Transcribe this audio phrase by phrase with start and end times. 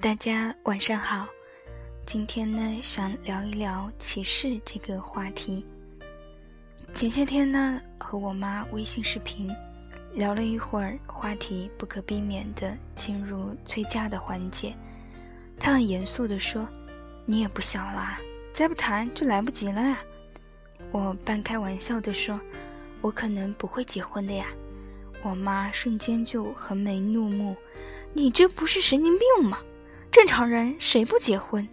[0.00, 1.26] 大家晚上好，
[2.04, 5.64] 今天呢想聊一聊歧视这个话题。
[6.94, 9.50] 前些天呢和我妈微信视频
[10.14, 14.74] 聊了一会儿，话题不可避免的进入催嫁的环节。
[15.58, 16.68] 她很严肃的说
[17.26, 18.18] ：“你也不小了，
[18.54, 19.98] 再不谈就来不及了呀。”
[20.92, 22.40] 我半开玩笑的说
[23.02, 24.46] ：“我可能不会结婚的呀。”
[25.26, 27.56] 我妈瞬间就横眉怒目
[28.14, 29.58] ：“你这不是神经病吗？”
[30.12, 31.68] 正常人谁不结婚？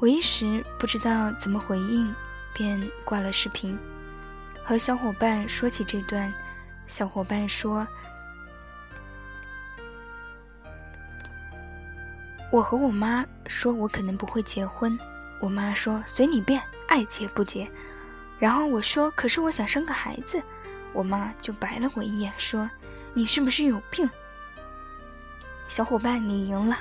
[0.00, 2.12] 我一时不知道怎么回应，
[2.52, 3.78] 便挂了视频。
[4.64, 6.34] 和小伙伴说起这段，
[6.88, 7.86] 小伙伴说
[12.50, 14.98] ：“我和我妈说，我可能不会结婚。
[15.40, 17.70] 我妈说随你便，爱结不结。
[18.40, 20.42] 然后我说，可是我想生个孩子。
[20.92, 22.68] 我妈就白了我一眼，说：
[23.14, 24.08] 你是不是有病？
[25.68, 26.78] 小伙伴，你赢了。”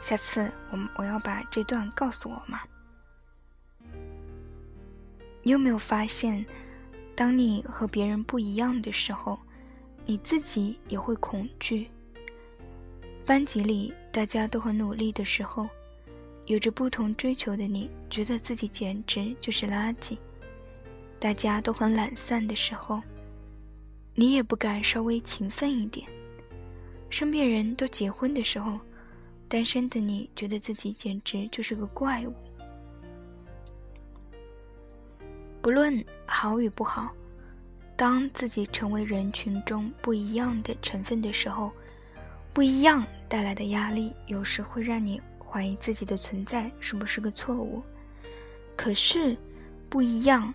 [0.00, 2.60] 下次我我要把这段告诉我妈。
[5.42, 6.44] 你有没有发现，
[7.16, 9.38] 当你和别人不一样的时候，
[10.04, 11.90] 你自己也会恐惧？
[13.26, 15.68] 班级里大家都很努力的时候，
[16.46, 20.16] 有着不同追求的你，觉得自己简直就是垃圾。
[21.18, 23.02] 大家都很懒散的时候，
[24.14, 26.06] 你也不敢稍微勤奋一点。
[27.10, 28.78] 身边人都结婚的时候。
[29.50, 32.34] 单身的你觉得自己简直就是个怪物。
[35.62, 37.10] 不论好与不好，
[37.96, 41.72] 当自己成为人群中不一样的成分的时候，
[42.52, 47.82] 不一样带来的压力，有时会让你怀疑自己的存在是不是个错误。
[48.76, 49.34] 可是，
[49.88, 50.52] 不一样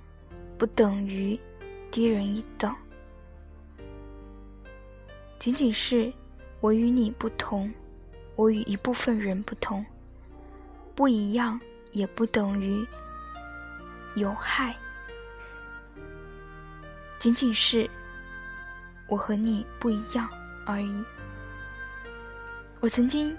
[0.55, 1.39] 不等于
[1.89, 2.75] 低人一等，
[5.43, 6.09] 仅仅是
[6.61, 7.69] 我与你不同。
[8.37, 9.85] 我与一部分人不同，
[10.95, 11.59] 不一样
[11.91, 12.87] 也不等于
[14.15, 14.73] 有害，
[17.19, 17.89] 仅仅是
[19.09, 20.29] 我和你不一样
[20.65, 21.03] 而已。
[22.79, 23.35] 我曾经，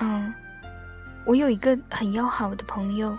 [0.00, 0.34] 嗯，
[1.24, 3.16] 我有一个很要好的朋友，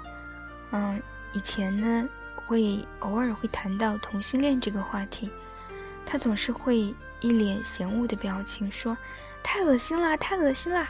[0.70, 1.02] 嗯，
[1.34, 2.08] 以前呢
[2.46, 5.28] 会偶尔会谈到同性恋这个话题，
[6.12, 8.98] 他总是会一脸嫌恶的表情说
[9.42, 10.90] ：“太恶心啦，太恶心啦。”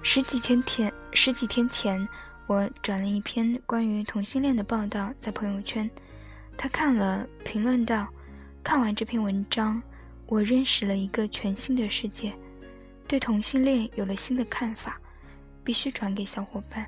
[0.00, 2.08] 十几天前，十几天前，
[2.46, 5.90] 我转了一篇关于同性恋的报道在朋友圈，
[6.56, 8.06] 他看了，评论道
[8.62, 9.82] ：“看完这篇文章，
[10.26, 12.32] 我认识了一个全新的世界，
[13.08, 15.00] 对同性恋有了新的看法，
[15.64, 16.86] 必须转给小伙伴。”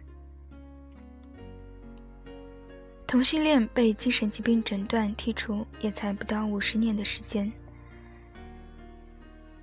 [3.12, 7.52] 同性恋被精神疾病诊断剔除，也才不到五十年的时间。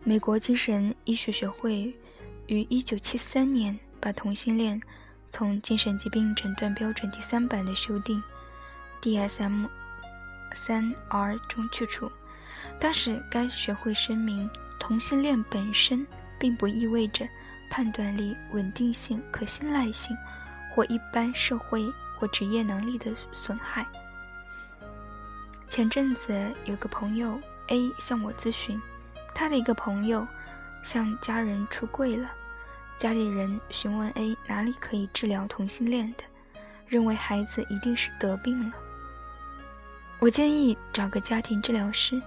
[0.03, 1.91] 美国精神医学学会。
[2.45, 4.79] 于一九七三年把同性恋
[5.31, 8.21] 从精神疾病诊断标准第三版的修订
[9.01, 9.67] DSM
[10.53, 12.11] 三 R 中去除。
[12.79, 14.47] 当时该学会声明，
[14.79, 16.05] 同性恋本身
[16.39, 17.27] 并不意味着
[17.71, 20.15] 判断力、稳定性、可信赖性
[20.75, 21.83] 或一般社会
[22.19, 23.87] 或职业能力的损害。
[25.69, 28.81] 前阵子有个朋友 A 向我咨询，
[29.33, 30.27] 他的一个朋友
[30.83, 32.29] 向家人出柜了。
[32.97, 36.23] 家里人询问 A 哪里可以治疗同性恋的，
[36.87, 38.75] 认为孩子一定是得病了。
[40.19, 42.21] 我建议找个家庭治疗师，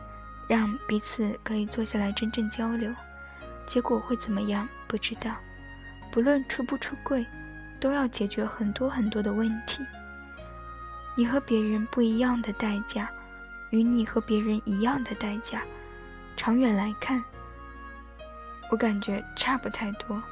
[0.49, 2.91] 让彼此可以坐下来真正交流。
[3.67, 4.67] 结果会怎么样？
[4.89, 5.37] 不知道。
[6.11, 7.27] 不论出不出柜，
[7.83, 9.85] 都要解决很多很多的问题。
[11.17, 13.09] 你和别人不一样的代价，
[13.71, 15.63] 与你和别人一样的代价，
[16.37, 17.23] 长远来看，
[18.71, 20.23] 我感觉差不太多。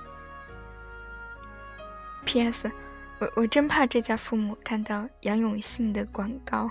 [2.25, 2.71] P.S.
[3.19, 6.71] 我我真怕这家父母看到杨永信的广告，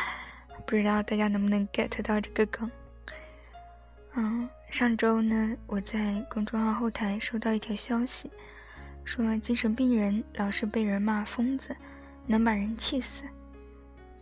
[0.66, 2.70] 不知道大家能不能 get 到这个梗。
[4.14, 8.30] 嗯，上周呢，我在公众号后台收到一条消息，
[9.04, 11.76] 说精神病人老是被人骂疯子，
[12.26, 13.24] 能把人气死。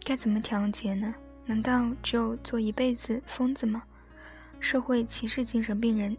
[0.05, 1.15] 该怎么调节呢？
[1.47, 3.83] 难道只有做一辈子疯子吗？
[4.61, 6.17] 社会歧视精神病人，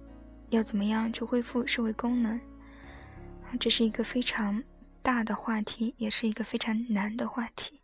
[0.49, 2.39] 要怎么样去恢复社会功能？
[3.59, 4.63] 这是一个非常
[5.01, 7.81] 大的话题，也是一个非常难的话题。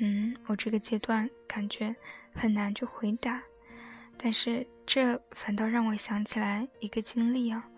[0.00, 1.94] 嗯，我这个阶段感觉
[2.34, 3.42] 很难去回答，
[4.16, 7.68] 但是这反倒让我想起来一个经历啊。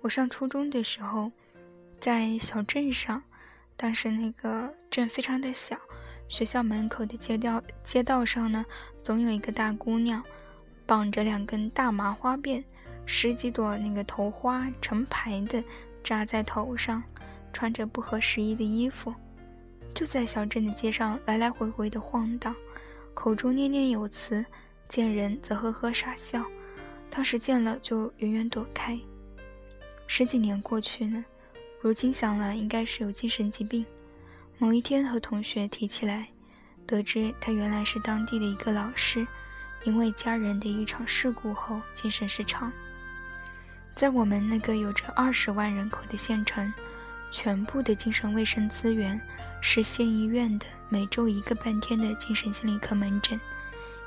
[0.00, 1.30] 我上初中的时候，
[2.00, 3.22] 在小镇上，
[3.76, 5.76] 当时那个镇非常的小，
[6.28, 8.64] 学校门口的街道街道上呢，
[9.02, 10.22] 总有一个大姑娘，
[10.86, 12.64] 绑着两根大麻花辫。
[13.04, 15.62] 十几朵那个头花成排的
[16.02, 17.02] 扎在头上，
[17.52, 19.12] 穿着不合时宜的衣服，
[19.92, 22.54] 就在小镇的街上来来回回的晃荡，
[23.12, 24.44] 口中念念有词，
[24.88, 26.44] 见人则呵呵傻笑。
[27.10, 28.98] 当时见了就远远躲开。
[30.06, 31.24] 十几年过去呢，
[31.82, 33.84] 如今想来应该是有精神疾病。
[34.58, 36.28] 某一天和同学提起来，
[36.86, 39.26] 得知他原来是当地的一个老师，
[39.84, 42.70] 因为家人的一场事故后精神失常。
[43.96, 46.70] 在我们那个有着二十万人口的县城，
[47.30, 49.18] 全部的精神卫生资源
[49.62, 53.40] 是县医院的每周一个半天的精神心理科门诊，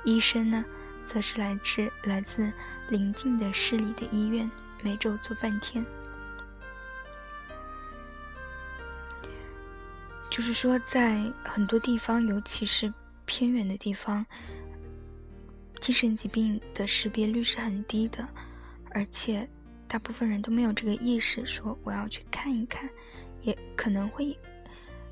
[0.03, 0.63] 医生呢，
[1.07, 2.53] 则是来自来自
[2.89, 4.49] 邻近的市里的医院，
[4.83, 5.83] 每周做半天。
[10.33, 12.91] 就是说，在很多地方，尤其是
[13.23, 14.25] 偏远的地方，
[15.79, 18.27] 精神疾病的识别率是很低的，
[18.89, 19.47] 而且
[19.87, 22.89] 大部分人都没有这个意识，说我要去看一看，
[23.43, 24.35] 也可能会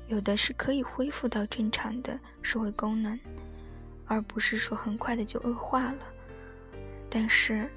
[0.08, 3.16] 有的是可以恢复到正常的社会功能，
[4.06, 6.04] 而不是说很快的就恶化了。
[7.08, 7.70] 但是，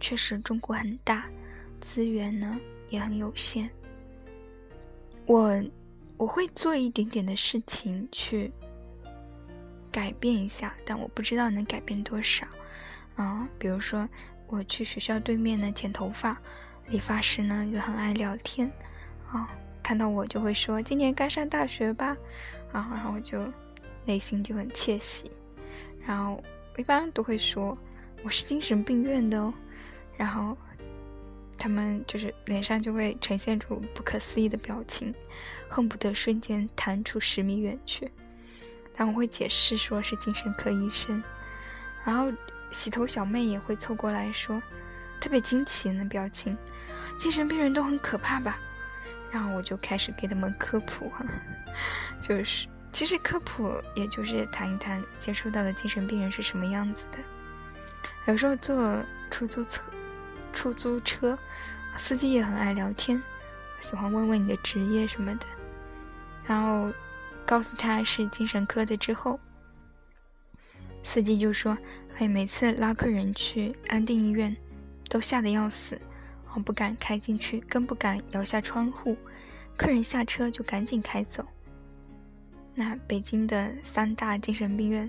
[0.00, 1.26] 确实中国很大，
[1.82, 3.68] 资源呢也很有限，
[5.26, 5.62] 我。
[6.16, 8.52] 我会做一点点的事情去
[9.90, 12.46] 改变一下，但我不知道能改变多少。
[13.16, 14.08] 嗯，比如说
[14.46, 16.40] 我去学校对面呢剪头发，
[16.86, 18.70] 理发师呢就很爱聊天，
[19.30, 19.48] 啊，
[19.82, 22.16] 看到我就会说今年刚上大学吧，
[22.72, 23.44] 啊，然后我就
[24.04, 25.30] 内心就很窃喜。
[26.06, 26.42] 然后
[26.76, 27.76] 一般都会说
[28.22, 29.52] 我是精神病院的哦，
[30.16, 30.56] 然后。
[31.64, 35.14] 他们就是脸上就会呈现出不可思议的表情，
[35.66, 38.12] 恨不得瞬间弹出十米远去。
[38.94, 41.24] 但我会解释说是精神科医生，
[42.04, 42.30] 然后
[42.70, 44.62] 洗头小妹也会凑过来说，
[45.18, 46.54] 特别惊奇的表情，
[47.16, 48.58] 精神病人都很可怕吧？
[49.32, 51.10] 然后我就开始给他们科普，
[52.20, 57.18] 就是其实科普也就是谈一谈接触到的精神病人是什么样子的。
[58.26, 59.80] 有时候坐出租车。
[60.54, 61.38] 出租车
[61.96, 63.22] 司机也很爱聊天，
[63.80, 65.46] 喜欢问问你的职业什么的。
[66.46, 66.92] 然后
[67.44, 69.38] 告诉他是精神科的之后，
[71.02, 71.76] 司机就说
[72.16, 74.56] ：“哎，每次拉客人去安定医院，
[75.08, 76.00] 都吓得要死，
[76.54, 79.16] 我不敢开进去，更不敢摇下窗户。
[79.76, 81.46] 客人下车就赶紧开走。”
[82.74, 85.08] 那北京的三大精神病院，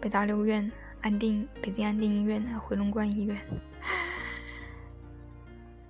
[0.00, 0.70] 北大六院、
[1.00, 3.38] 安定北京安定医院、回龙观医院。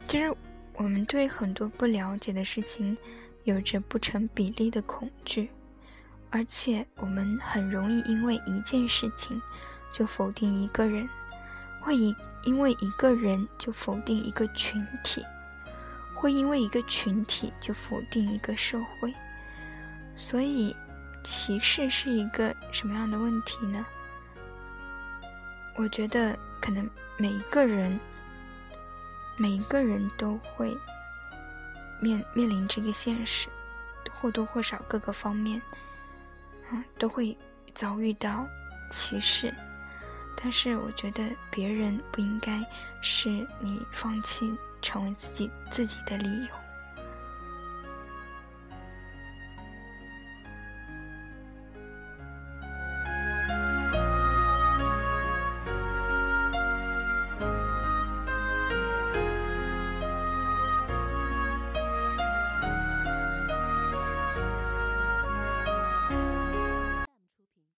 [0.09, 0.35] 其实，
[0.73, 2.97] 我们对很多不了解的事情
[3.45, 5.51] 有着不成比例的恐惧，
[6.31, 9.39] 而且我们很容易因为一件事情
[9.93, 11.07] 就否定一个人，
[11.83, 15.23] 会以因为一个人就否定一个群体，
[16.15, 19.13] 会因为一个群体就否定一个社会。
[20.17, 20.75] 所以，
[21.23, 23.85] 歧视是一个什么样的问题呢？
[25.77, 26.89] 我觉得，可能
[27.19, 28.01] 每一个人。
[29.39, 30.77] 每一个人都会
[32.01, 33.49] 面面临这个现实，
[34.13, 35.63] 或多或少各个方面，
[36.71, 37.37] 啊，都会
[37.75, 38.47] 遭遇到
[38.91, 39.55] 歧视。
[40.41, 42.65] 但是，我觉得别人不应该
[43.01, 43.29] 是
[43.61, 46.49] 你放弃成为自己自己的理由。